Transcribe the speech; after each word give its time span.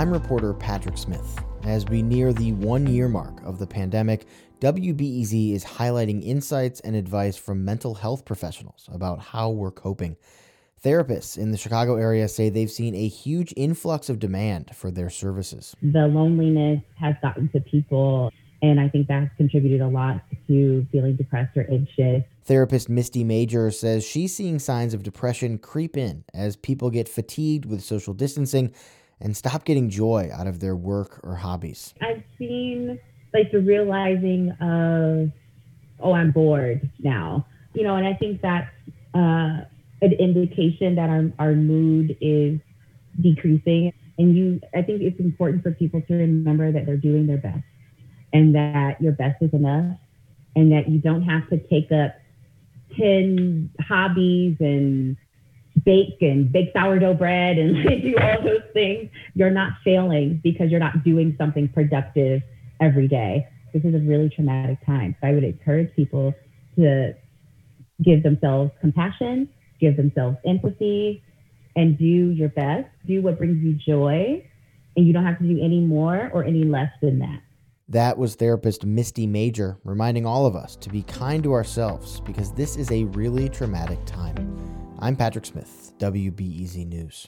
I'm 0.00 0.10
reporter 0.10 0.54
Patrick 0.54 0.96
Smith. 0.96 1.38
As 1.64 1.84
we 1.84 2.00
near 2.00 2.32
the 2.32 2.52
one 2.52 2.86
year 2.86 3.06
mark 3.06 3.38
of 3.44 3.58
the 3.58 3.66
pandemic, 3.66 4.24
WBEZ 4.60 5.52
is 5.52 5.62
highlighting 5.62 6.24
insights 6.24 6.80
and 6.80 6.96
advice 6.96 7.36
from 7.36 7.66
mental 7.66 7.94
health 7.94 8.24
professionals 8.24 8.88
about 8.90 9.20
how 9.20 9.50
we're 9.50 9.70
coping. 9.70 10.16
Therapists 10.82 11.36
in 11.36 11.50
the 11.50 11.58
Chicago 11.58 11.96
area 11.96 12.28
say 12.28 12.48
they've 12.48 12.70
seen 12.70 12.94
a 12.94 13.08
huge 13.08 13.52
influx 13.58 14.08
of 14.08 14.18
demand 14.18 14.74
for 14.74 14.90
their 14.90 15.10
services. 15.10 15.76
The 15.82 16.06
loneliness 16.06 16.80
has 16.98 17.14
gotten 17.20 17.50
to 17.50 17.60
people, 17.60 18.32
and 18.62 18.80
I 18.80 18.88
think 18.88 19.06
that's 19.06 19.28
contributed 19.36 19.82
a 19.82 19.88
lot 19.88 20.22
to 20.46 20.86
feeling 20.90 21.16
depressed 21.16 21.54
or 21.58 21.66
anxious. 21.70 22.24
Therapist 22.44 22.88
Misty 22.88 23.22
Major 23.22 23.70
says 23.70 24.02
she's 24.02 24.34
seeing 24.34 24.60
signs 24.60 24.94
of 24.94 25.02
depression 25.02 25.58
creep 25.58 25.98
in 25.98 26.24
as 26.32 26.56
people 26.56 26.88
get 26.88 27.06
fatigued 27.06 27.66
with 27.66 27.82
social 27.82 28.14
distancing 28.14 28.72
and 29.20 29.36
stop 29.36 29.64
getting 29.64 29.90
joy 29.90 30.30
out 30.32 30.46
of 30.46 30.60
their 30.60 30.76
work 30.76 31.20
or 31.22 31.36
hobbies. 31.36 31.94
I've 32.00 32.22
seen 32.38 32.98
like 33.34 33.52
the 33.52 33.60
realizing 33.60 34.50
of, 34.60 35.30
oh, 36.00 36.12
I'm 36.12 36.30
bored 36.30 36.90
now, 36.98 37.46
you 37.74 37.82
know, 37.82 37.96
and 37.96 38.06
I 38.06 38.14
think 38.14 38.40
that's 38.40 38.70
uh, 39.14 39.64
an 40.02 40.12
indication 40.18 40.94
that 40.96 41.10
our, 41.10 41.30
our 41.38 41.52
mood 41.52 42.16
is 42.20 42.58
decreasing. 43.20 43.92
And 44.18 44.36
you, 44.36 44.60
I 44.74 44.82
think 44.82 45.02
it's 45.02 45.20
important 45.20 45.62
for 45.62 45.72
people 45.72 46.00
to 46.02 46.14
remember 46.14 46.72
that 46.72 46.86
they're 46.86 46.96
doing 46.96 47.26
their 47.26 47.38
best 47.38 47.64
and 48.32 48.54
that 48.54 49.00
your 49.00 49.12
best 49.12 49.42
is 49.42 49.52
enough 49.52 49.96
and 50.56 50.72
that 50.72 50.88
you 50.88 50.98
don't 50.98 51.22
have 51.22 51.48
to 51.50 51.58
take 51.68 51.90
up 51.92 52.16
10 52.98 53.70
hobbies 53.80 54.56
and 54.60 55.16
bake 55.84 56.16
and 56.20 56.50
bake 56.50 56.70
sourdough 56.74 57.14
bread 57.14 57.58
and 57.58 57.82
do 58.02 58.14
all 58.20 58.42
those 58.42 58.62
things, 58.72 59.10
you're 59.34 59.50
not 59.50 59.72
failing 59.84 60.40
because 60.42 60.70
you're 60.70 60.80
not 60.80 61.04
doing 61.04 61.34
something 61.38 61.68
productive 61.68 62.42
every 62.80 63.08
day. 63.08 63.46
This 63.72 63.84
is 63.84 63.94
a 63.94 63.98
really 63.98 64.28
traumatic 64.28 64.84
time. 64.84 65.14
So 65.20 65.28
I 65.28 65.32
would 65.32 65.44
encourage 65.44 65.94
people 65.94 66.34
to 66.76 67.14
give 68.02 68.22
themselves 68.22 68.72
compassion, 68.80 69.48
give 69.80 69.96
themselves 69.96 70.36
empathy, 70.46 71.22
and 71.76 71.96
do 71.98 72.04
your 72.04 72.48
best. 72.48 72.88
Do 73.06 73.22
what 73.22 73.38
brings 73.38 73.62
you 73.62 73.74
joy, 73.74 74.44
and 74.96 75.06
you 75.06 75.12
don't 75.12 75.24
have 75.24 75.38
to 75.38 75.44
do 75.44 75.62
any 75.62 75.80
more 75.80 76.30
or 76.32 76.44
any 76.44 76.64
less 76.64 76.90
than 77.00 77.20
that. 77.20 77.40
That 77.88 78.18
was 78.18 78.36
therapist 78.36 78.84
Misty 78.84 79.26
Major 79.26 79.78
reminding 79.84 80.24
all 80.24 80.46
of 80.46 80.54
us 80.54 80.76
to 80.76 80.88
be 80.88 81.02
kind 81.02 81.42
to 81.42 81.52
ourselves 81.52 82.20
because 82.20 82.52
this 82.52 82.76
is 82.76 82.90
a 82.92 83.04
really 83.04 83.48
traumatic 83.48 83.98
time. 84.06 84.69
I'm 85.02 85.16
Patrick 85.16 85.46
Smith, 85.46 85.94
WBEZ 85.98 86.86
News. 86.86 87.26